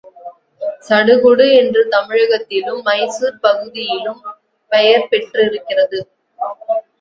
[0.79, 4.19] சடுகுடு என்று தமிழகத்திலும், மைசூர் பகுதியிலும்
[4.71, 6.01] பெயர் பெற்றிருக்கிறது.